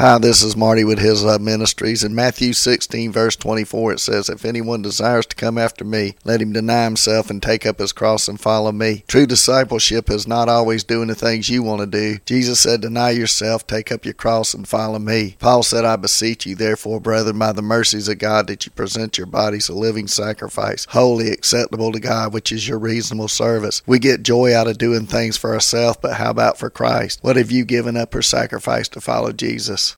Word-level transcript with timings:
Hi, 0.00 0.16
this 0.16 0.42
is 0.42 0.56
Marty 0.56 0.82
with 0.82 0.98
His 0.98 1.22
Love 1.22 1.42
Ministries. 1.42 2.02
In 2.02 2.14
Matthew 2.14 2.54
16, 2.54 3.12
verse 3.12 3.36
24, 3.36 3.92
it 3.92 4.00
says, 4.00 4.30
If 4.30 4.46
anyone 4.46 4.80
desires 4.80 5.26
to 5.26 5.36
come 5.36 5.58
after 5.58 5.84
me, 5.84 6.14
let 6.24 6.40
him 6.40 6.54
deny 6.54 6.84
himself 6.84 7.28
and 7.28 7.42
take 7.42 7.66
up 7.66 7.78
his 7.78 7.92
cross 7.92 8.26
and 8.26 8.40
follow 8.40 8.72
me. 8.72 9.04
True 9.08 9.26
discipleship 9.26 10.08
is 10.08 10.26
not 10.26 10.48
always 10.48 10.84
doing 10.84 11.08
the 11.08 11.14
things 11.14 11.50
you 11.50 11.62
want 11.62 11.82
to 11.82 11.86
do. 11.86 12.18
Jesus 12.24 12.60
said, 12.60 12.80
Deny 12.80 13.10
yourself, 13.10 13.66
take 13.66 13.92
up 13.92 14.06
your 14.06 14.14
cross, 14.14 14.54
and 14.54 14.66
follow 14.66 14.98
me. 14.98 15.36
Paul 15.38 15.62
said, 15.62 15.84
I 15.84 15.96
beseech 15.96 16.46
you, 16.46 16.54
therefore, 16.54 16.98
brethren, 16.98 17.38
by 17.38 17.52
the 17.52 17.60
mercies 17.60 18.08
of 18.08 18.16
God, 18.20 18.46
that 18.46 18.64
you 18.64 18.72
present 18.72 19.18
your 19.18 19.26
bodies 19.26 19.68
a 19.68 19.74
living 19.74 20.06
sacrifice, 20.06 20.86
holy, 20.86 21.30
acceptable 21.30 21.92
to 21.92 22.00
God, 22.00 22.32
which 22.32 22.52
is 22.52 22.66
your 22.66 22.78
reasonable 22.78 23.28
service. 23.28 23.82
We 23.86 23.98
get 23.98 24.22
joy 24.22 24.56
out 24.56 24.66
of 24.66 24.78
doing 24.78 25.04
things 25.04 25.36
for 25.36 25.52
ourselves, 25.52 25.98
but 26.00 26.14
how 26.14 26.30
about 26.30 26.56
for 26.56 26.70
Christ? 26.70 27.18
What 27.20 27.36
have 27.36 27.50
you 27.50 27.66
given 27.66 27.98
up 27.98 28.14
or 28.14 28.22
sacrificed 28.22 28.94
to 28.94 29.02
follow 29.02 29.32
Jesus? 29.32 29.88